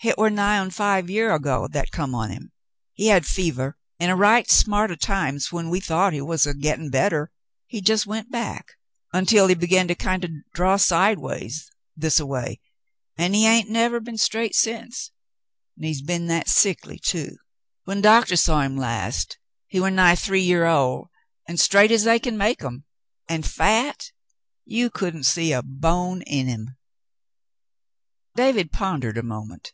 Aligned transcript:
Hit 0.00 0.18
war 0.18 0.28
nigh 0.28 0.58
on 0.58 0.68
five 0.70 1.08
year 1.08 1.34
ago 1.34 1.66
that 1.68 1.90
come 1.90 2.14
on 2.14 2.28
him. 2.28 2.52
He 2.92 3.06
had 3.06 3.24
fevah, 3.24 3.72
an' 3.98 4.10
a 4.10 4.14
right 4.16 4.50
smart 4.50 4.90
o' 4.90 4.96
times 4.96 5.50
when 5.50 5.70
we 5.70 5.80
thought 5.80 6.12
he 6.12 6.20
war 6.20 6.36
a 6.44 6.52
gettin' 6.52 6.90
bettah 6.90 7.28
he 7.66 7.78
jes' 7.80 8.04
went 8.06 8.30
back, 8.30 8.72
ontwell 9.14 9.48
he 9.48 9.54
began 9.54 9.88
to 9.88 9.94
kind 9.94 10.22
o' 10.22 10.28
draw 10.52 10.76
sideways 10.76 11.70
this 11.96 12.20
a 12.20 12.26
way, 12.26 12.60
an' 13.16 13.32
he 13.32 13.44
hain't 13.46 13.70
nevah 13.70 13.98
been 13.98 14.18
straight 14.18 14.54
sence, 14.54 15.10
an' 15.78 15.84
he 15.84 15.88
has 15.88 16.02
been 16.02 16.26
that 16.26 16.50
sickly, 16.50 16.98
too. 16.98 17.38
When 17.84 18.02
doctah 18.02 18.36
saw 18.36 18.60
him 18.60 18.76
last, 18.76 19.38
he 19.68 19.80
war 19.80 19.90
nigh 19.90 20.16
three 20.16 20.42
year 20.42 20.66
old 20.66 21.08
an' 21.48 21.56
straight 21.56 21.90
as 21.90 22.04
they 22.04 22.18
make 22.30 22.62
'em, 22.62 22.84
an' 23.26 23.42
fat— 23.42 24.12
you 24.66 24.90
couldn't 24.90 25.24
see 25.24 25.52
a 25.54 25.62
bone 25.62 26.20
in 26.20 26.46
him." 26.46 26.76
David 28.36 28.70
pondered 28.70 29.16
a 29.16 29.22
moment. 29.22 29.72